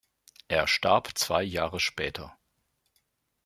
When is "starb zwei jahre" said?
0.65-1.79